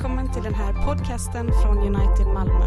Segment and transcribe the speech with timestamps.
[0.00, 2.64] Välkommen till den här podcasten från United Malmö.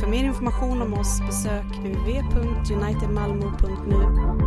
[0.00, 3.96] För mer information om oss besök www.unitedmalmo.nu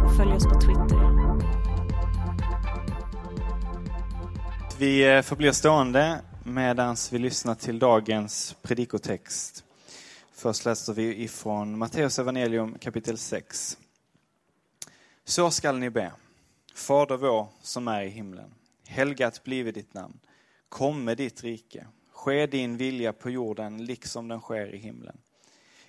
[0.06, 1.00] och följ oss på Twitter.
[4.80, 9.64] Vi förblir får bli stående medan vi lyssnar till dagens predikotext.
[10.34, 13.78] Först läser vi ifrån Matteus evangelium kapitel 6.
[15.24, 16.12] Så skall ni be.
[16.76, 18.54] Fader vår som är i himlen.
[18.88, 20.20] Helgat blive ditt namn.
[20.70, 21.88] Komme ditt rike.
[22.26, 25.18] Ske din vilja på jorden liksom den sker i himlen.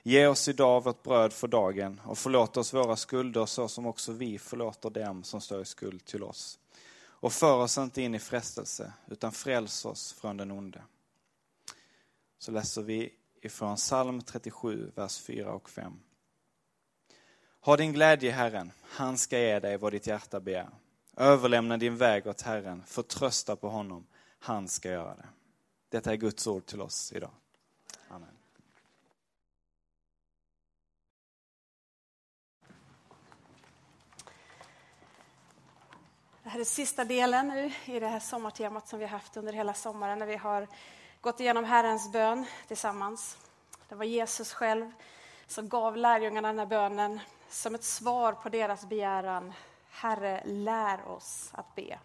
[0.02, 4.12] Ge oss idag vårt bröd för dagen och förlåt oss våra skulder så som också
[4.12, 6.58] vi förlåter dem som står i skuld till oss.
[6.98, 10.82] Och för oss inte in i frestelse utan fräls oss från den onde.
[12.38, 13.12] Så läser vi
[13.42, 15.92] ifrån psalm 37, vers 4 och 5.
[17.60, 20.70] Ha din glädje Herren, han ska ge dig vad ditt hjärta begär.
[21.16, 24.06] Överlämna din väg åt Herren, förtrösta på honom,
[24.38, 25.28] han ska göra det.
[25.88, 27.30] Detta är Guds ord till oss idag.
[28.08, 28.28] Amen.
[36.42, 39.52] Det här är sista delen nu i det här sommartemat som vi har haft under
[39.52, 40.68] hela sommaren när vi har
[41.20, 43.38] gått igenom Herrens bön tillsammans.
[43.88, 44.92] Det var Jesus själv
[45.46, 49.52] som gav lärjungarna den här bönen som ett svar på deras begäran.
[49.90, 51.98] Herre, lär oss att be.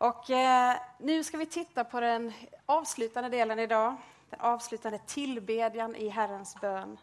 [0.00, 2.32] Och eh, nu ska vi titta på den
[2.66, 3.96] avslutande delen idag.
[4.30, 6.98] Den avslutande tillbedjan i Herrens bön.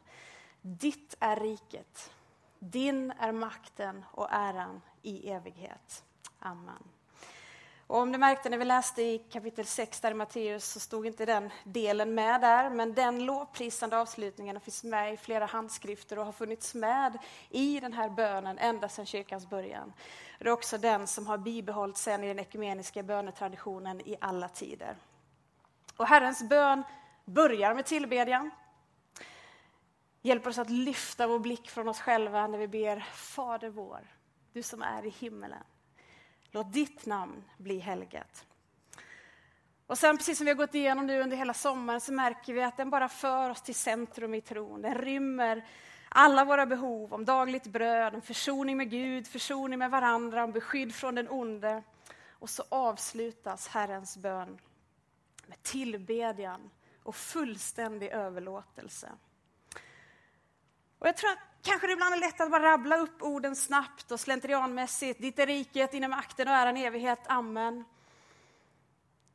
[0.62, 2.12] Ditt är riket,
[2.60, 6.04] din är makten och äran i evighet.
[6.40, 6.84] Amen.
[7.88, 11.06] Och om du märkte när vi läste i kapitel 6 där i Matteus så stod
[11.06, 16.26] inte den delen med där, men den lovprisande avslutningen finns med i flera handskrifter och
[16.26, 17.18] har funnits med
[17.50, 19.94] i den här bönen ända sedan kyrkans början.
[20.40, 24.96] Det är också den som har bibehållits sen i den ekumeniska bönetraditionen i alla tider.
[25.98, 26.84] Och Herrens bön
[27.26, 28.52] börjar med tillbedjan,
[30.22, 34.08] hjälper oss att lyfta vår blick från oss själva när vi ber Fader vår,
[34.54, 35.64] du som är i himmelen.
[36.58, 38.46] Låt ditt namn bli helgat.
[39.88, 42.64] Och sen precis som vi har gått igenom nu under hela sommaren så märker vi
[42.64, 44.82] att den bara för oss till centrum i tron.
[44.82, 45.66] Den rymmer
[46.10, 50.96] alla våra behov om dagligt bröd, om försoning med Gud, försoning med varandra, om beskydd
[50.96, 51.84] från den onde.
[52.30, 54.60] Och så avslutas Herrens bön
[55.48, 56.70] med tillbedjan
[57.04, 59.12] och fullständig överlåtelse.
[61.00, 64.12] Och jag tror att kanske det ibland är lätt att bara rabbla upp orden snabbt
[64.12, 65.22] och slentrianmässigt.
[65.22, 67.20] Ditt är riket, din är makten och äran evighet.
[67.28, 67.84] Amen.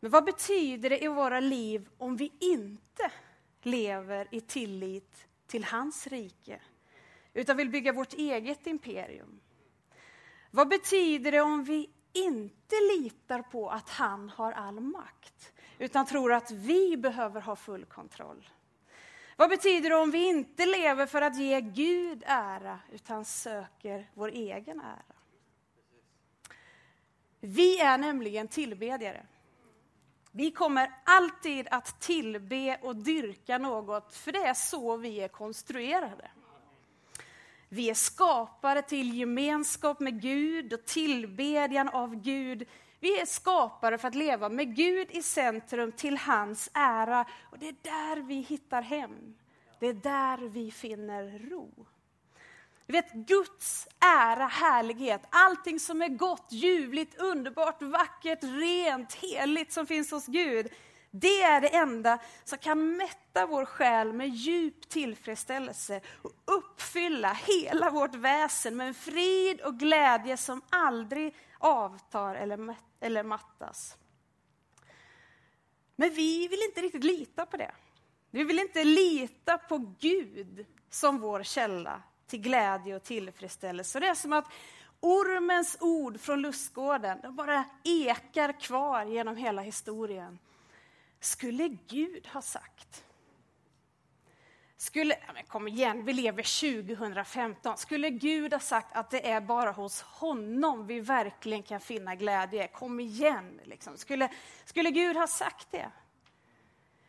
[0.01, 3.11] Men vad betyder det i våra liv om vi inte
[3.63, 6.61] lever i tillit till hans rike,
[7.35, 9.41] utan vill bygga vårt eget imperium?
[10.51, 16.33] Vad betyder det om vi inte litar på att han har all makt, utan tror
[16.33, 18.49] att vi behöver ha full kontroll?
[19.37, 24.29] Vad betyder det om vi inte lever för att ge Gud ära, utan söker vår
[24.29, 25.15] egen ära?
[27.41, 29.27] Vi är nämligen tillbedjare.
[30.33, 36.31] Vi kommer alltid att tillbe och dyrka något, för det är så vi är konstruerade.
[37.69, 42.69] Vi är skapade till gemenskap med Gud och tillbedjan av Gud.
[43.03, 47.25] Vi är skapade för att leva med Gud i centrum till hans ära.
[47.51, 49.35] Och det är där vi hittar hem.
[49.81, 51.87] Det är där vi finner ro.
[52.87, 59.87] Du vet, Guds ära, härlighet, allting som är gott, ljuvligt, underbart, vackert, rent, heligt som
[59.87, 60.69] finns hos Gud.
[61.11, 67.91] Det är det enda som kan mätta vår själ med djup tillfredsställelse och uppfylla hela
[67.91, 73.97] vårt väsen med en frid och glädje som aldrig avtar eller, eller mattas.
[75.97, 77.73] Men vi vill inte riktigt lita på det.
[78.31, 84.01] Vi vill inte lita på Gud som vår källa till glädje och tillfredsställelse.
[84.01, 84.53] det är som att
[85.01, 90.39] ormens ord från lustgården de bara ekar kvar genom hela historien.
[91.21, 93.05] Skulle Gud ha sagt
[94.83, 96.43] skulle, men kom igen, vi lever
[96.93, 97.79] 2015.
[97.79, 102.69] Skulle Gud ha sagt att det är bara hos honom vi verkligen kan finna glädje?
[102.69, 103.61] Kom igen!
[103.65, 103.97] Liksom.
[103.97, 104.29] Skulle,
[104.65, 105.91] skulle Gud ha sagt det?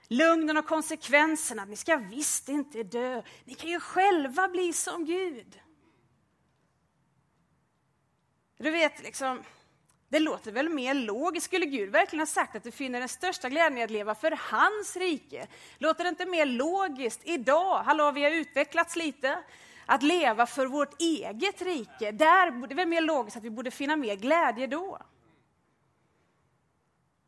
[0.07, 3.21] Lugnen och konsekvenserna, ni ska visst inte dö.
[3.45, 5.59] Ni kan ju själva bli som Gud.
[8.57, 9.43] Du vet, liksom,
[10.13, 11.45] det låter väl mer logiskt.
[11.45, 14.39] Skulle Gud verkligen ha sagt att du finner den största glädjen i att leva för
[14.51, 15.47] hans rike?
[15.77, 19.43] Låter det inte mer logiskt idag, hallå vi har utvecklats lite,
[19.85, 22.11] att leva för vårt eget rike?
[22.11, 24.99] Där, det är väl mer logiskt att vi borde finna mer glädje då?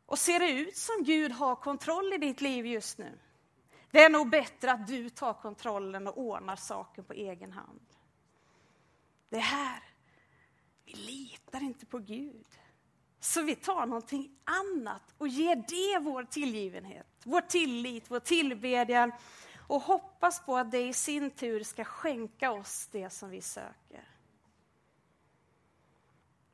[0.06, 3.18] Och ser det ut som Gud har kontroll i ditt liv just nu?
[3.90, 7.86] Det är nog bättre att du tar kontrollen och ordnar saken på egen hand.
[9.28, 9.82] Det här,
[10.84, 12.46] vi litar inte på Gud.
[13.26, 19.12] Så vi tar någonting annat och ger det vår tillgivenhet, vår tillit, vår tillbedjan
[19.66, 24.08] och hoppas på att det i sin tur ska skänka oss det som vi söker.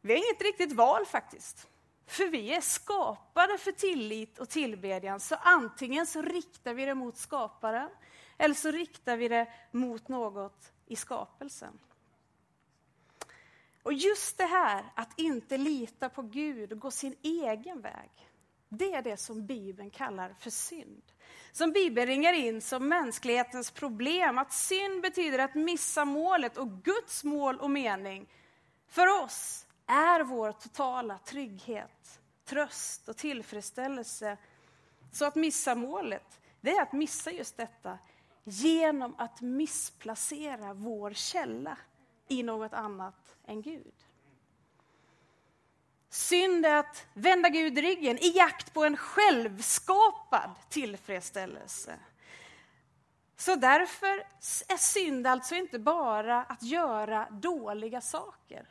[0.01, 1.69] Vi har inget riktigt val faktiskt.
[2.07, 5.21] För vi är skapade för tillit och tillbedjan.
[5.21, 7.91] Så antingen så riktar vi det mot skaparen
[8.39, 11.79] eller så riktar vi det mot något i skapelsen.
[13.83, 18.11] Och just det här att inte lita på Gud och gå sin egen väg.
[18.69, 21.03] Det är det som Bibeln kallar för synd.
[21.53, 24.39] Som Bibeln ringar in som mänsklighetens problem.
[24.39, 28.29] Att synd betyder att missa målet och Guds mål och mening
[28.89, 34.37] för oss är vår totala trygghet, tröst och tillfredsställelse.
[35.13, 37.99] Så att missa målet, det är att missa just detta
[38.45, 41.79] genom att missplacera vår källa
[42.29, 43.95] i något annat än Gud.
[46.11, 51.99] Synd är att vända Gud ryggen i jakt på en självskapad tillfredsställelse.
[53.37, 54.19] Så därför
[54.69, 58.69] är synd alltså inte bara att göra dåliga saker.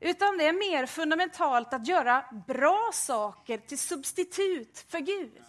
[0.00, 5.42] Utan det är mer fundamentalt att göra bra saker till substitut för Gud.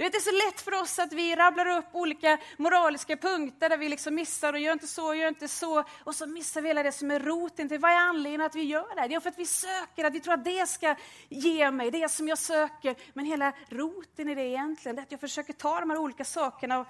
[0.00, 3.68] Du vet, det är så lätt för oss att vi rabblar upp olika moraliska punkter
[3.68, 5.84] där vi liksom missar och gör inte så, gör inte så.
[6.04, 8.62] Och så missar vi hela det som är roten till vad är anledningen att vi
[8.62, 9.08] gör det?
[9.08, 10.96] Det är för att vi söker, att vi tror att det ska
[11.28, 12.96] ge mig det som jag söker.
[13.12, 16.24] Men hela roten i det egentligen, det är att jag försöker ta de här olika
[16.24, 16.86] sakerna och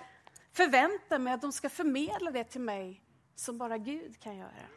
[0.53, 3.03] förvänta mig att de ska förmedla det till mig
[3.35, 4.69] som bara Gud kan göra.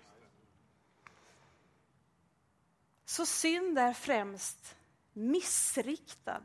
[3.06, 4.76] Så synd är främst
[5.14, 6.42] missriktad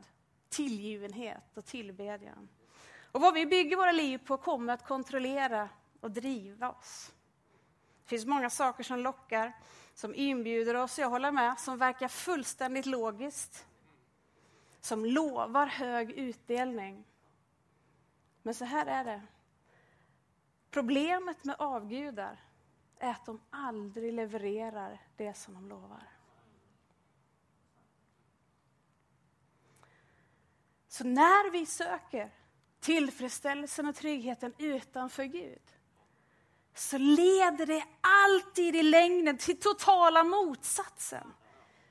[0.48, 2.48] tillgivenhet och tillbedjan.
[3.12, 5.68] Och vad vi bygger våra liv på kommer att kontrollera
[6.00, 7.12] och driva oss.
[8.04, 9.52] Det finns många saker som lockar,
[9.94, 13.66] som inbjuder oss, jag håller med, som verkar fullständigt logiskt.
[14.80, 17.04] Som lovar hög utdelning.
[18.42, 19.22] Men så här är det.
[20.70, 22.40] Problemet med avgudar
[22.98, 26.17] är att de aldrig levererar det som de lovar.
[30.98, 32.30] Så när vi söker
[32.80, 35.62] tillfredsställelsen och tryggheten utanför Gud
[36.74, 41.32] så leder det alltid i längden till totala motsatsen.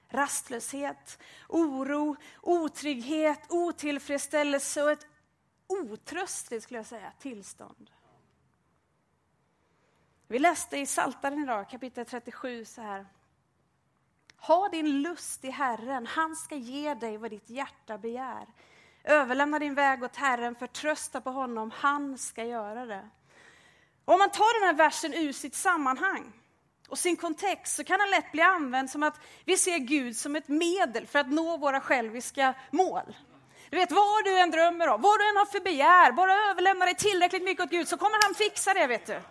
[0.09, 5.07] Rastlöshet, oro, otrygghet, otillfredsställelse och ett
[5.67, 7.91] otröstligt skulle jag säga, tillstånd.
[10.27, 13.07] Vi läste i Saltaren idag, kapitel 37, så här.
[14.37, 18.47] Ha din lust i Herren, han ska ge dig vad ditt hjärta begär.
[19.07, 23.09] Överlämna din väg åt Herren, förtrösta på honom, han ska göra det.
[24.05, 26.33] Om man tar den här versen ur sitt sammanhang
[26.89, 30.35] och sin kontext så kan den lätt bli använd som att vi ser Gud som
[30.35, 33.15] ett medel för att nå våra själviska mål.
[33.69, 36.85] Du vet, vad du än drömmer om, vad du än har för begär, bara överlämna
[36.85, 39.21] dig tillräckligt mycket åt Gud så kommer han fixa det, vet du.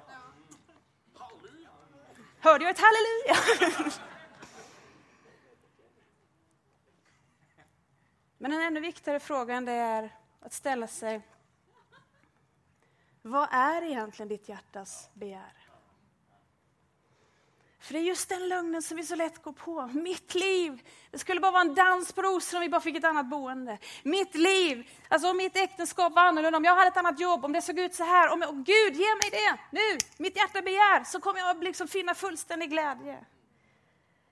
[2.40, 3.93] Hörde jag ett halleluja?
[8.38, 11.20] Men en ännu viktigare fråga än det är att ställa sig,
[13.22, 15.53] vad är egentligen ditt hjärtas begär?
[17.81, 19.87] För det är just den lögnen som vi så lätt går på.
[19.87, 23.05] Mitt liv, det skulle bara vara en dans på rosor om vi bara fick ett
[23.05, 23.79] annat boende.
[24.03, 27.53] Mitt liv, alltså om mitt äktenskap var annorlunda, om jag hade ett annat jobb, om
[27.53, 31.05] det såg ut så här, om, om Gud ge mig det nu, mitt hjärta begär,
[31.05, 33.25] så kommer jag liksom finna fullständig glädje.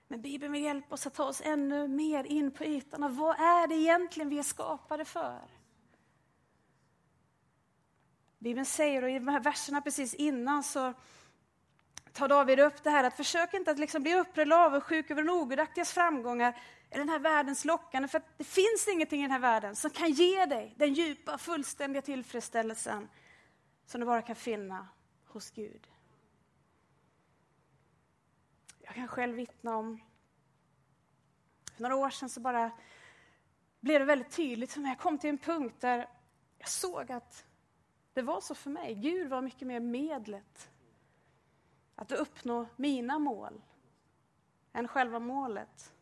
[0.09, 3.17] Men Bibeln vill hjälpa oss att ta oss ännu mer in på ytan.
[3.17, 5.41] vad är det egentligen vi är skapade för?
[8.39, 10.95] Bibeln säger, och i de här verserna precis innan så
[12.13, 15.23] tar David upp det här att försök inte att liksom bli upprörd eller avundsjuk över
[15.23, 16.57] den ogudaktigas framgångar
[16.91, 20.11] eller den här världens lockande, för det finns ingenting i den här världen som kan
[20.11, 23.09] ge dig den djupa, fullständiga tillfredsställelsen
[23.87, 24.89] som du bara kan finna
[25.27, 25.87] hos Gud.
[28.87, 30.01] Jag kan själv vittna om,
[31.73, 32.71] för några år sedan så bara
[33.81, 34.89] blev det väldigt tydligt för mig.
[34.89, 36.09] Jag kom till en punkt där
[36.59, 37.45] jag såg att
[38.13, 38.95] det var så för mig.
[38.95, 40.71] Gud var mycket mer medlet
[41.95, 43.63] att uppnå mina mål
[44.73, 45.93] än själva målet.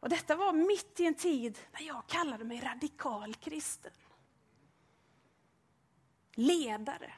[0.00, 3.92] Och detta var mitt i en tid när jag kallade mig radikal kristen.
[6.34, 7.12] Ledare,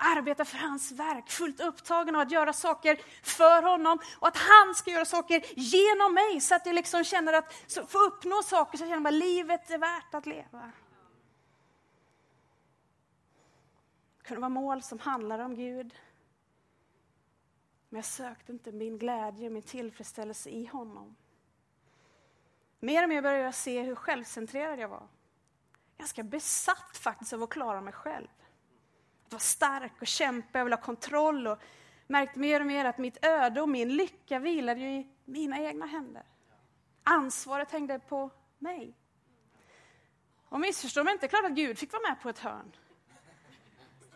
[0.00, 4.74] arbeta för hans verk, fullt upptagen av att göra saker för honom och att han
[4.74, 8.78] ska göra saker genom mig så att jag liksom känner att, så, att uppnå saker
[8.78, 10.72] så jag känner att livet är värt att leva.
[14.18, 15.94] Det kunde vara mål som handlar om Gud.
[17.88, 21.16] Men jag sökte inte min glädje, min tillfredsställelse i honom.
[22.80, 25.08] Mer och mer började jag se hur självcentrerad jag var.
[25.98, 28.28] Ganska besatt faktiskt av att klara mig själv.
[29.30, 31.58] Att vara stark och kämpa, jag vill ha kontroll och
[32.06, 36.22] märkte mer och mer att mitt öde och min lycka vilade i mina egna händer.
[37.04, 38.94] Ansvaret hängde på mig.
[40.48, 42.72] Och missförstå mig inte, klart att Gud fick vara med på ett hörn.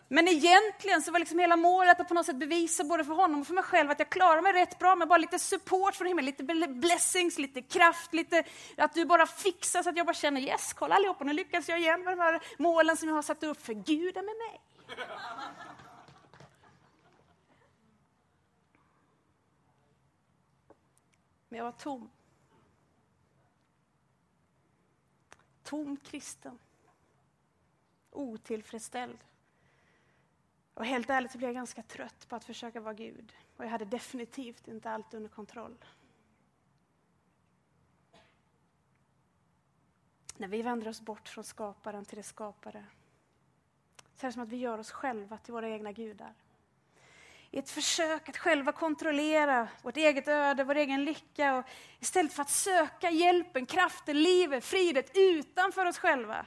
[0.07, 3.41] Men egentligen så var liksom hela målet att på något sätt bevisa både för honom
[3.41, 6.07] och för mig själv att jag klarar mig rätt bra med bara lite support från
[6.07, 8.43] himlen, lite blessings, lite kraft, lite
[8.77, 11.79] att du bara fixar så att jag bara känner yes, kolla allihopa, nu lyckas jag
[11.79, 14.61] igen med de här målen som jag har satt upp för Gud är med mig.
[21.49, 22.09] Men jag var tom.
[25.63, 26.59] Tom kristen.
[28.11, 29.19] Otillfredsställd.
[30.73, 33.33] Och helt ärligt så blev jag ganska trött på att försöka vara Gud.
[33.57, 35.77] Och jag hade definitivt inte allt under kontroll.
[40.37, 42.85] När vi vänder oss bort från skaparen till det skapade
[44.15, 46.33] så är det som att vi gör oss själva till våra egna gudar.
[47.51, 51.65] I ett försök att själva kontrollera vårt eget öde, vår egen lycka och
[51.99, 56.45] istället för att söka hjälpen, kraften, livet, fridet utanför oss själva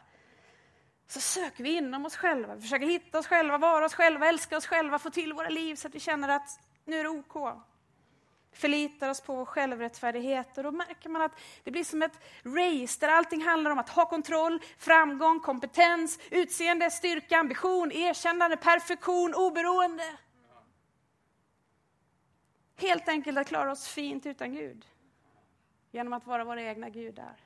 [1.08, 2.54] så söker vi inom oss själva.
[2.54, 5.74] Vi försöker hitta oss själva, vara oss själva, älska oss själva, få till våra liv
[5.74, 7.36] så att vi känner att nu är det OK.
[8.52, 13.00] Förlitar oss på vår självrättfärdighet och då märker man att det blir som ett race
[13.00, 20.16] där allting handlar om att ha kontroll, framgång, kompetens, utseende, styrka, ambition, erkännande, perfektion, oberoende.
[22.76, 24.86] Helt enkelt att klara oss fint utan Gud.
[25.90, 27.36] Genom att vara våra egna gudar.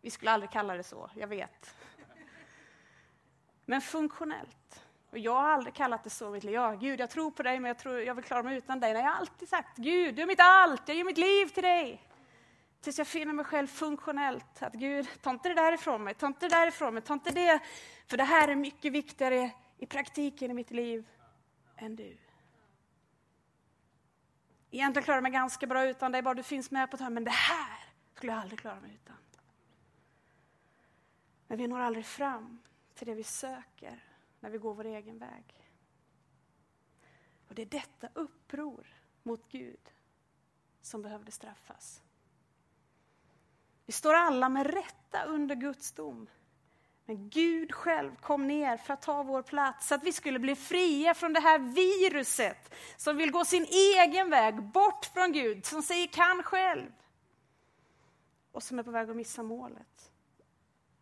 [0.00, 1.74] Vi skulle aldrig kalla det så, jag vet.
[3.64, 4.84] Men funktionellt.
[5.10, 6.40] Och jag har aldrig kallat det så.
[6.42, 8.92] Ja, Gud, jag tror på dig, men jag, tror, jag vill klara mig utan dig.
[8.92, 11.62] Nej, jag har alltid sagt, Gud, du är mitt allt, jag ger mitt liv till
[11.62, 12.02] dig.
[12.80, 14.62] Tills jag finner mig själv funktionellt.
[14.62, 17.14] Att Gud, ta inte det där ifrån mig, ta inte det där ifrån mig, ta
[17.14, 17.60] inte det.
[18.06, 21.08] För det här är mycket viktigare i praktiken i mitt liv
[21.76, 22.16] än du.
[24.70, 27.14] Egentligen klarar jag mig ganska bra utan dig, bara du finns med på ett hörn.
[27.14, 27.78] Men det här
[28.14, 29.16] skulle jag aldrig klara mig utan.
[31.46, 32.62] Men vi når aldrig fram
[32.94, 34.09] till det vi söker
[34.40, 35.54] när vi går vår egen väg.
[37.48, 38.86] Och det är detta uppror
[39.22, 39.92] mot Gud
[40.82, 42.02] som behövde straffas.
[43.86, 46.26] Vi står alla med rätta under Guds dom.
[47.04, 50.56] Men Gud själv kom ner för att ta vår plats, så att vi skulle bli
[50.56, 55.82] fria från det här viruset som vill gå sin egen väg, bort från Gud, som
[55.82, 56.92] säger kan själv.
[58.52, 60.12] Och som är på väg att missa målet.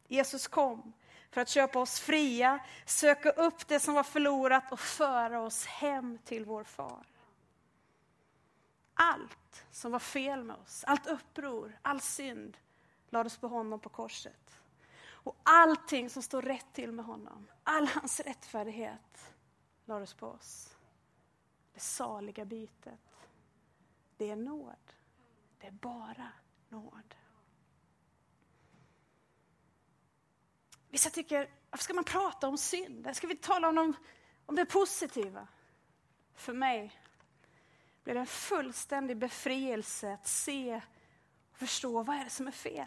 [0.07, 0.93] Jesus kom
[1.31, 6.19] för att köpa oss fria, söka upp det som var förlorat och föra oss hem
[6.25, 7.07] till vår far.
[8.95, 12.57] Allt som var fel med oss, allt uppror, all synd
[13.09, 14.61] lades på honom på korset.
[15.01, 19.35] Och allting som står rätt till med honom, all hans rättfärdighet
[19.85, 20.77] lades på oss.
[21.75, 23.29] Det saliga bytet,
[24.17, 24.93] det är nåd.
[25.59, 26.33] Det är bara
[26.69, 27.15] nåd.
[30.91, 33.09] Vissa tycker, varför ska man prata om synd?
[33.13, 33.97] Ska vi tala om, dem,
[34.47, 35.49] om det positiva?
[36.35, 37.01] För mig
[38.05, 40.81] blev det en fullständig befrielse att se
[41.53, 42.87] och förstå vad är det som är fel.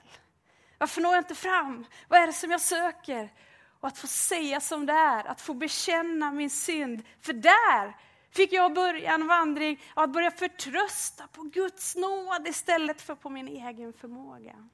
[0.78, 1.86] Varför når jag inte fram?
[2.08, 3.34] Vad är det som jag söker?
[3.80, 7.04] Och att få säga som det är, att få bekänna min synd.
[7.20, 7.98] För där
[8.32, 13.30] fick jag börja en vandring av att börja förtrösta på Guds nåd istället för på
[13.30, 14.70] min egen förmåga.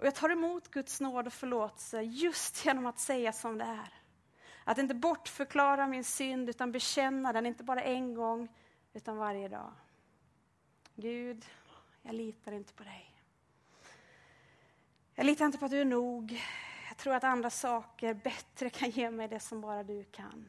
[0.00, 3.94] Och jag tar emot Guds nåd och förlåtelse just genom att säga som det är.
[4.64, 8.48] Att inte bortförklara min synd utan bekänna den, inte bara en gång
[8.92, 9.72] utan varje dag.
[10.94, 11.46] Gud,
[12.02, 13.14] jag litar inte på dig.
[15.14, 16.42] Jag litar inte på att du är nog.
[16.88, 20.48] Jag tror att andra saker bättre kan ge mig det som bara du kan.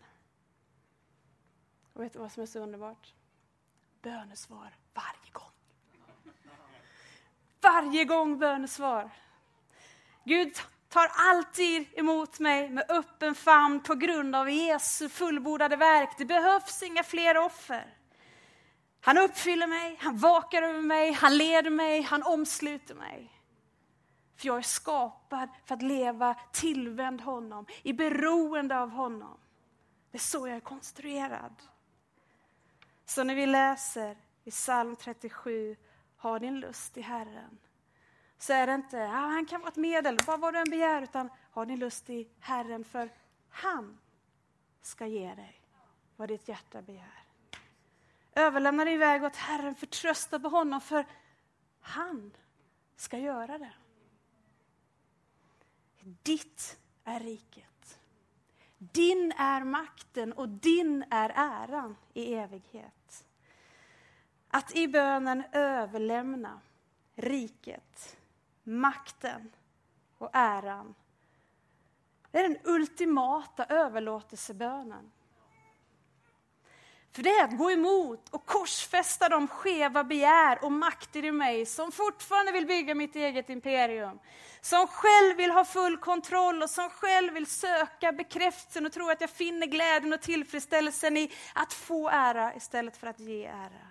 [1.94, 3.14] Och vet du vad som är så underbart?
[4.02, 5.52] Bönesvar varje gång.
[7.62, 9.12] Varje gång bönesvar.
[10.24, 10.54] Gud
[10.90, 16.10] tar alltid emot mig med öppen famn på grund av Jesu fullbordade verk.
[16.18, 17.98] Det behövs inga fler offer.
[19.02, 23.32] Han uppfyller mig, han vakar över mig, han leder mig, han omsluter mig.
[24.36, 29.38] För jag är skapad för att leva tillvänd honom, i beroende av honom.
[30.12, 31.56] Det är så jag är konstruerad.
[33.06, 35.76] Så när vi läser i psalm 37,
[36.18, 37.58] ha din lust i Herren,
[38.42, 41.02] så är det inte, ah, han kan vara ett medel, vad var du än begär,
[41.02, 43.10] utan ha din lust i Herren, för
[43.50, 44.00] han
[44.82, 45.62] ska ge dig
[46.16, 47.24] vad ditt hjärta begär.
[48.36, 51.06] Överlämna din väg åt Herren, förtrösta på honom, för
[51.80, 52.32] han
[52.96, 53.74] ska göra det.
[56.24, 58.00] Ditt är riket.
[58.78, 63.26] Din är makten och din är äran i evighet.
[64.48, 66.62] Att i bönen överlämna
[67.16, 68.18] riket,
[68.64, 69.52] makten
[70.18, 70.96] och äran.
[72.32, 75.12] Det är den ultimata överlåtelsebönen.
[77.12, 81.66] För det är att gå emot och korsfästa de skeva begär och makter i mig
[81.66, 84.20] som fortfarande vill bygga mitt eget imperium.
[84.62, 89.22] Som själv vill ha full kontroll och som själv vill söka bekräftelsen och tro att
[89.22, 93.88] jag finner glädjen och tillfredsställelsen i att få ära istället för att ge ära.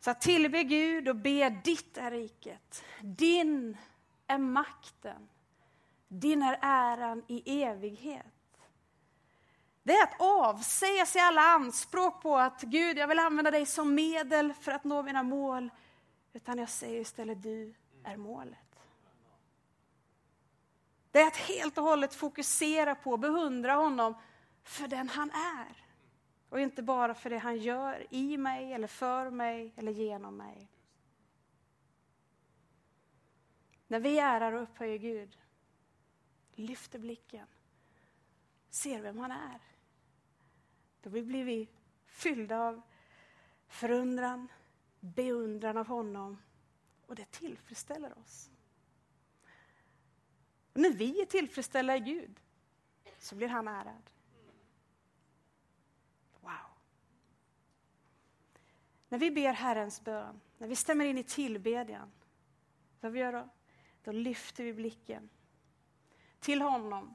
[0.00, 2.84] Så att tillbe Gud och be ditt är riket.
[3.00, 3.76] Din
[4.26, 5.28] är makten.
[6.08, 8.26] Din är äran i evighet.
[9.82, 13.94] Det är att avsäga sig alla anspråk på att Gud, jag vill använda dig som
[13.94, 15.70] medel för att nå mina mål.
[16.32, 18.58] Utan jag säger istället, du är målet.
[21.10, 24.14] Det är att helt och hållet fokusera på, beundra honom
[24.62, 25.89] för den han är.
[26.50, 30.68] Och inte bara för det han gör i mig, eller för mig, eller genom mig.
[33.86, 35.38] När vi ärar och upphöjer Gud,
[36.54, 37.46] lyfter blicken,
[38.68, 39.60] ser vem han är.
[41.02, 41.68] Då blir vi
[42.06, 42.82] fyllda av
[43.68, 44.48] förundran,
[45.00, 46.42] beundran av honom
[47.06, 48.50] och det tillfredsställer oss.
[50.72, 52.40] Och när vi är tillfredsställda i Gud
[53.18, 54.10] så blir han ärad.
[59.10, 62.12] När vi ber Herrens bön, när vi stämmer in i tillbedjan,
[63.00, 63.48] vad vi gör då?
[64.04, 65.28] Då lyfter vi blicken
[66.40, 67.14] till honom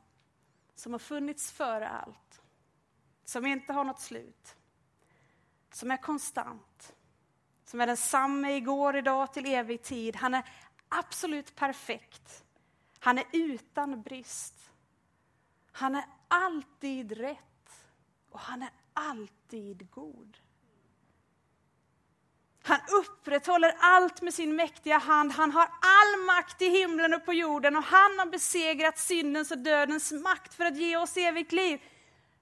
[0.75, 2.41] som har funnits före allt
[3.25, 4.55] som inte har något slut,
[5.71, 6.95] som är konstant,
[7.63, 10.15] som är densamme igår, idag, till evig tid.
[10.15, 10.49] Han är
[10.89, 12.45] absolut perfekt.
[12.99, 14.71] Han är utan brist.
[15.71, 17.86] Han är alltid rätt
[18.29, 20.38] och han är alltid god.
[22.67, 25.32] Han upprätthåller allt med sin mäktiga hand.
[25.32, 29.58] Han har all makt i himlen och på jorden och han har besegrat syndens och
[29.58, 31.82] dödens makt för att ge oss evigt liv.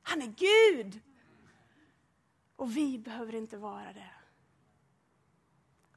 [0.03, 0.99] Han är Gud.
[2.55, 4.09] Och vi behöver inte vara det.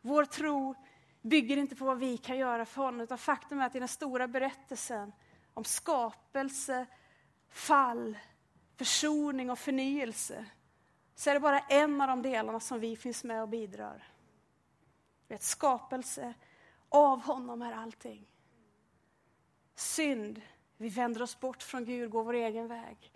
[0.01, 0.75] Vår tro
[1.23, 3.89] bygger inte på vad vi kan göra för honom, utan faktum är att i den
[3.89, 5.12] stora berättelsen
[5.55, 6.87] om skapelse,
[7.51, 8.19] fall,
[8.77, 10.47] försoning och förnyelse,
[11.15, 14.15] så är det bara en av de delarna som vi finns med och bidrar.
[15.29, 16.35] Vet, skapelse,
[16.89, 18.27] av honom är allting.
[19.75, 20.43] Synd,
[20.77, 23.12] vi vänder oss bort från Gud, går vår egen väg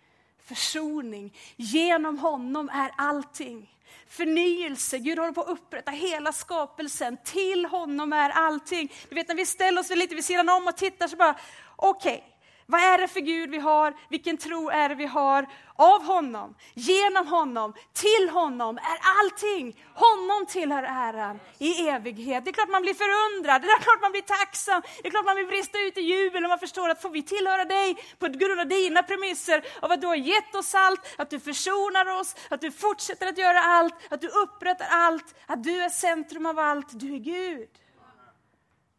[0.54, 1.36] försoning.
[1.56, 3.76] Genom honom är allting.
[4.06, 7.16] Förnyelse, Gud håller på att upprätta hela skapelsen.
[7.24, 8.92] Till honom är allting.
[9.08, 11.36] Du vet när vi ställer oss lite vid sidan om och tittar så bara,
[11.76, 12.28] okej, okay,
[12.70, 13.94] vad är det för Gud vi har?
[14.08, 15.46] Vilken tro är det vi har?
[15.76, 19.84] Av honom, genom honom, till honom är allting.
[19.94, 22.44] Honom tillhör äran i evighet.
[22.44, 25.24] Det är klart man blir förundrad, det är klart man blir tacksam, det är klart
[25.24, 28.28] man vill brista ut i jubel och man förstår att får vi tillhöra dig på
[28.28, 32.36] grund av dina premisser, av att du har gett oss allt, att du försonar oss,
[32.50, 36.58] att du fortsätter att göra allt, att du upprättar allt, att du är centrum av
[36.58, 37.68] allt, du är Gud.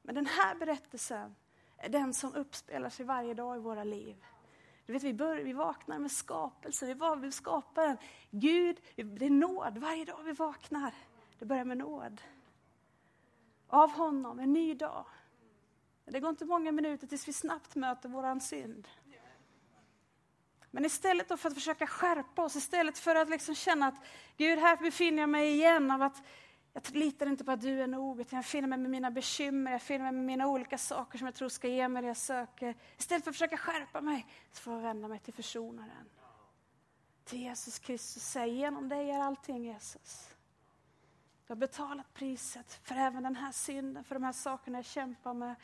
[0.03, 1.35] Men den här berättelsen
[1.89, 4.25] den som uppspelar sig varje dag i våra liv.
[4.85, 7.97] Du vet, vi, bör, vi vaknar med skapelsen, vi var med skaparen.
[8.31, 10.93] Gud, det är nåd varje dag vi vaknar.
[11.39, 12.21] Det börjar med nåd.
[13.67, 15.05] Av honom, en ny dag.
[16.05, 18.87] Det går inte många minuter tills vi snabbt möter våran synd.
[20.71, 24.05] Men istället för att försöka skärpa oss, istället för att liksom känna att
[24.37, 26.23] Gud, här befinner jag mig igen av att
[26.73, 29.71] jag litar inte på att du är nog, utan jag finner mig med mina bekymmer,
[29.71, 32.17] jag finner mig med mina olika saker som jag tror ska ge mig det jag
[32.17, 32.75] söker.
[32.97, 36.09] Istället för att försöka skärpa mig, så får jag vända mig till försonaren.
[37.23, 40.29] Till Jesus Kristus, säg genom dig är allting Jesus.
[41.47, 45.33] Du har betalat priset för även den här synden, för de här sakerna jag kämpar
[45.33, 45.55] med.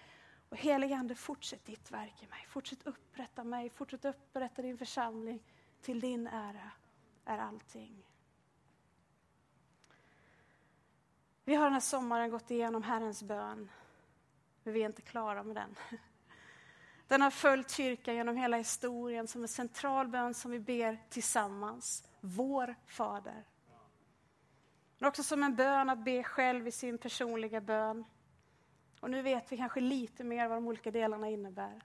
[0.49, 2.45] Och helige Ande, fortsätt ditt verk i mig.
[2.49, 5.43] Fortsätt upprätta mig, fortsätt upprätta din församling.
[5.81, 6.71] Till din ära
[7.25, 8.03] är allting.
[11.47, 13.69] Vi har den här sommaren gått igenom Herrens bön.
[14.63, 15.75] Men vi är inte klara med den.
[17.07, 22.07] Den har följt kyrkan genom hela historien som en central bön som vi ber tillsammans.
[22.21, 23.43] Vår Fader.
[24.97, 28.05] Men också som en bön att be själv i sin personliga bön.
[28.99, 31.81] Och nu vet vi kanske lite mer vad de olika delarna innebär.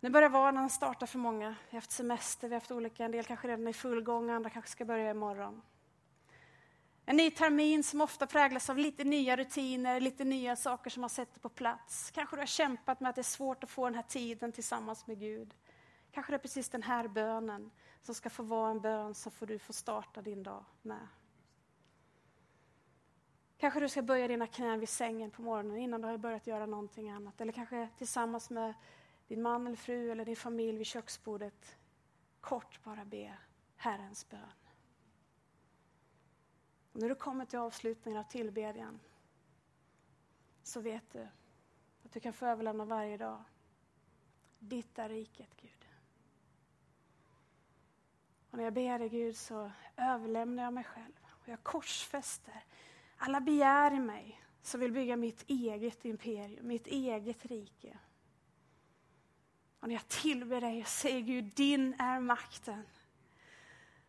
[0.00, 1.48] Nu börjar vardagen starta för många.
[1.48, 4.02] Vi har haft semester, vi har haft olika, en del kanske redan är i full
[4.02, 5.62] gång, andra kanske ska börja imorgon.
[7.10, 11.10] En ny termin som ofta präglas av lite nya rutiner, lite nya saker som man
[11.10, 12.10] sätter på plats.
[12.10, 15.06] Kanske du har kämpat med att det är svårt att få den här tiden tillsammans
[15.06, 15.54] med Gud.
[16.10, 17.70] Kanske det är precis den här bönen
[18.02, 21.08] som ska få vara en bön som får du få starta din dag med.
[23.58, 26.66] Kanske du ska böja dina knän vid sängen på morgonen innan du har börjat göra
[26.66, 27.40] någonting annat.
[27.40, 28.74] Eller kanske tillsammans med
[29.28, 31.76] din man eller fru eller din familj vid köksbordet
[32.40, 33.38] kort bara be
[33.76, 34.67] Herrens bön.
[36.98, 39.00] Och när du kommer till avslutningen av tillbedjan
[40.62, 41.28] så vet du
[42.04, 43.44] att du kan få överlämna varje dag.
[44.58, 45.88] Ditt är riket, Gud.
[48.50, 51.12] Och när jag ber dig, Gud, så överlämnar jag mig själv.
[51.24, 52.64] Och jag korsfäster
[53.16, 57.98] alla begär i mig som vill bygga mitt eget imperium, mitt eget rike.
[59.80, 62.84] Och när jag tillber dig och säger Gud, din är makten.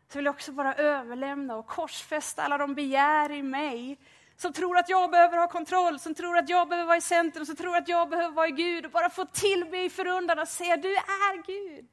[0.10, 3.98] Så vill jag också bara överlämna och korsfästa alla de begär i mig
[4.36, 7.46] som tror att jag behöver ha kontroll, som tror att jag behöver vara i centrum,
[7.46, 10.48] som tror att jag behöver vara i Gud och bara få tillbe i förundran och
[10.48, 11.88] säga du är Gud,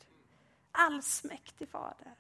[0.72, 2.14] allsmäktig Fader.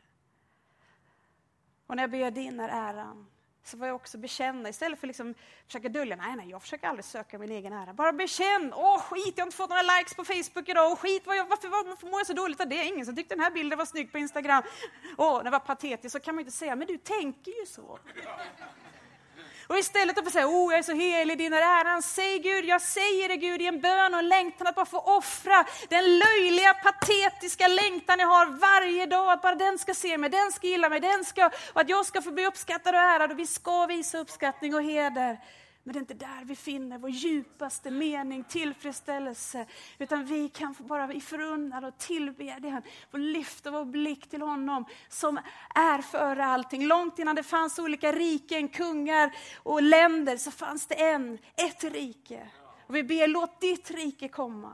[1.86, 3.26] Och när jag ber din är äran,
[3.68, 5.34] så får jag också bekänna istället för att liksom
[5.66, 6.16] försöka dölja.
[6.16, 7.92] Nej, nej, jag försöker aldrig söka min egen ära.
[7.92, 8.72] Bara bekänn.
[8.76, 10.92] Åh, skit, jag har inte fått några likes på Facebook idag.
[10.92, 12.84] Och skit, vad jag, varför, varför mår jag så dåligt av det?
[12.84, 14.62] Ingen som tyckte den här bilden var snygg på Instagram.
[15.16, 16.12] Åh, den var patetisk.
[16.12, 17.98] Så kan man inte säga, men du tänker ju så.
[19.66, 22.02] Och istället för att säga, oh jag är så helig, din är äran.
[22.02, 24.98] Säg Gud, jag säger det Gud i en bön och en längtan att bara få
[24.98, 29.32] offra den löjliga, patetiska längtan jag har varje dag.
[29.32, 32.06] Att bara den ska se mig, den ska gilla mig, den ska, och att jag
[32.06, 33.32] ska få bli uppskattad och ärad.
[33.32, 35.38] Och vi ska visa uppskattning och heder.
[35.86, 39.66] Men det är inte där vi finner vår djupaste mening, tillfredsställelse.
[39.98, 45.38] Utan vi kan bara i förundran och tillbedjan få lyfta vår blick till honom som
[45.74, 46.86] är före allting.
[46.86, 52.48] Långt innan det fanns olika riken, kungar och länder så fanns det en, ett rike.
[52.86, 54.72] Och vi ber, låt ditt rike komma.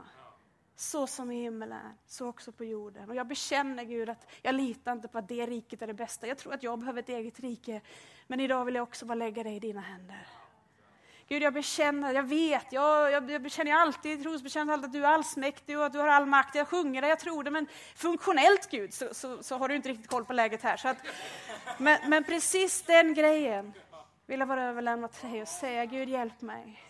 [0.75, 3.09] Så som i himmelen, så också på jorden.
[3.09, 6.27] Och jag bekänner Gud att jag litar inte på att det riket är det bästa.
[6.27, 7.81] Jag tror att jag behöver ett eget rike.
[8.27, 10.27] Men idag vill jag också bara lägga det i dina händer.
[11.33, 15.77] Gud, jag bekänner, jag vet, jag, jag, jag bekänner alltid trosbekännelse att du är allsmäktig
[15.77, 16.55] och att du har all makt.
[16.55, 19.89] Jag sjunger det, jag tror det, men funktionellt Gud så, så, så har du inte
[19.89, 20.77] riktigt koll på läget här.
[20.77, 20.97] Så att,
[21.77, 23.73] men, men precis den grejen
[24.25, 26.83] vill jag bara överlämna till dig och säga, Gud hjälp mig.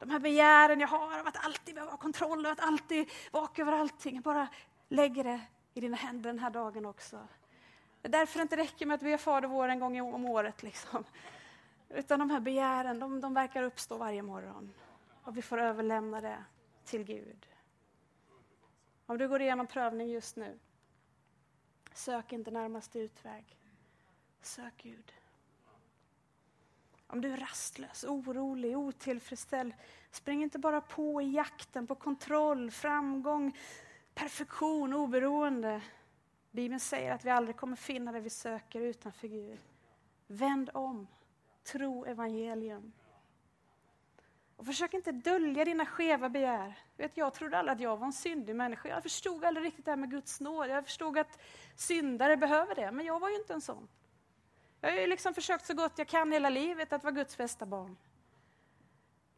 [0.00, 3.62] De här begären jag har av att alltid behöva ha kontroll och att alltid vaka
[3.62, 4.14] över allting.
[4.14, 4.48] Jag bara
[4.88, 5.40] lägger det
[5.74, 7.18] i dina händer den här dagen också.
[8.02, 10.62] Det är därför det inte räcker med att be Fader vår en gång om året.
[10.62, 11.04] Liksom.
[11.94, 14.72] Utan de här begären, de, de verkar uppstå varje morgon.
[15.22, 16.44] Och vi får överlämna det
[16.84, 17.46] till Gud.
[19.06, 20.58] Om du går igenom prövning just nu,
[21.92, 23.56] sök inte närmaste utväg.
[24.42, 25.12] Sök Gud.
[27.06, 29.74] Om du är rastlös, orolig, otillfredsställd,
[30.10, 33.58] spring inte bara på i jakten på kontroll, framgång,
[34.14, 35.82] perfektion, oberoende.
[36.50, 39.58] Bibeln säger att vi aldrig kommer finna det vi söker utanför Gud.
[40.26, 41.06] Vänd om
[41.64, 42.92] tro evangelium.
[44.56, 46.78] Och försök inte dölja dina skeva begär.
[46.96, 48.88] Vet, jag trodde aldrig att jag var en syndig människa.
[48.88, 50.68] Jag förstod aldrig riktigt det här med Guds nåd.
[50.68, 51.40] Jag förstod att
[51.76, 53.88] syndare behöver det, men jag var ju inte en sån.
[54.80, 57.66] Jag har ju liksom försökt så gott jag kan hela livet att vara Guds bästa
[57.66, 57.96] barn.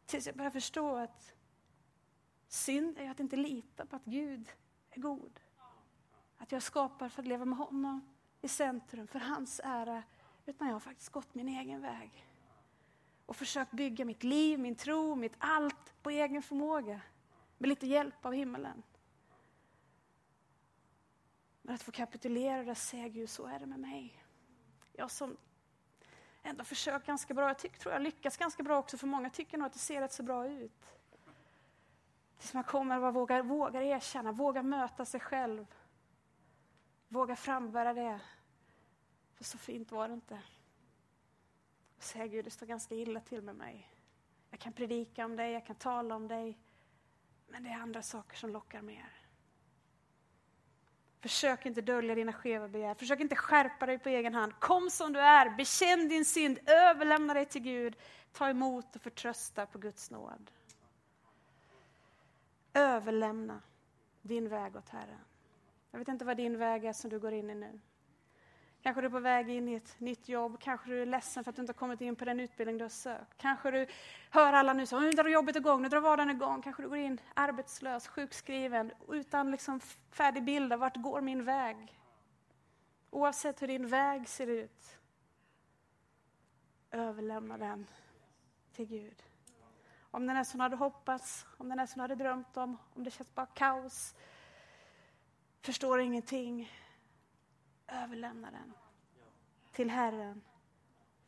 [0.05, 1.33] Tills jag började förstå att
[2.47, 4.49] synd är att inte lita på att Gud
[4.89, 5.39] är god.
[6.37, 10.03] Att jag skapar för att leva med honom i centrum, för hans ära
[10.45, 12.25] utan jag har faktiskt gått min egen väg.
[13.25, 17.01] Och försökt bygga mitt liv, min tro, mitt allt på egen förmåga.
[17.57, 18.83] Med lite hjälp av himmelen.
[21.61, 24.23] Men att få kapitulera och säga Gud, så är det med mig.
[24.93, 25.37] Jag som
[26.43, 29.57] ändå försökt ganska bra, jag tycker, tror jag lyckas ganska bra också, för många tycker
[29.57, 30.85] nog att det ser rätt så bra ut.
[32.37, 35.65] Tills man kommer och vågar, vågar erkänna, vågar möta sig själv.
[37.07, 38.19] Vågar frambära det
[39.35, 40.41] för så fint var det inte.
[41.97, 43.89] Och säga Gud, det står ganska illa till med mig.
[44.49, 46.57] Jag kan predika om dig, jag kan tala om dig.
[47.47, 49.13] Men det är andra saker som lockar mer.
[51.19, 52.95] Försök inte dölja dina skeva begär.
[52.95, 54.59] Försök inte skärpa dig på egen hand.
[54.59, 57.95] Kom som du är, bekänn din synd, överlämna dig till Gud.
[58.31, 60.51] Ta emot och förtrösta på Guds nåd.
[62.73, 63.61] Överlämna
[64.21, 65.19] din väg åt Herren.
[65.91, 67.79] Jag vet inte vad din väg är som du går in i nu.
[68.83, 71.49] Kanske du är på väg in i ett nytt jobb, kanske du är ledsen för
[71.49, 73.37] att du inte har kommit in på den utbildning du har sökt.
[73.37, 73.87] Kanske du
[74.29, 76.61] hör alla nu säga nu drar jobbet igång, nu drar vardagen igång.
[76.61, 79.79] Kanske du går in arbetslös, sjukskriven, utan liksom
[80.11, 81.99] färdig bild av vart går min väg.
[83.09, 84.97] Oavsett hur din väg ser ut,
[86.91, 87.87] överlämna den
[88.73, 89.23] till Gud.
[90.11, 92.77] Om den är som du hade hoppats, om den är som du hade drömt om,
[92.93, 94.15] om det känns bara kaos,
[95.61, 96.71] förstår ingenting.
[97.93, 98.73] Överlämna den
[99.71, 100.41] till Herren.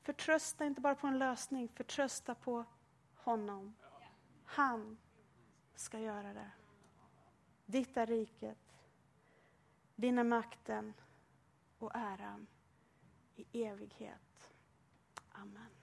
[0.01, 2.65] Förtrösta inte bara på en lösning, förtrösta på
[3.15, 3.75] honom.
[4.45, 4.97] Han
[5.75, 6.51] ska göra det.
[7.65, 8.57] Ditt är riket,
[9.95, 10.93] din är makten
[11.79, 12.47] och äran
[13.35, 14.53] i evighet.
[15.31, 15.74] Amen.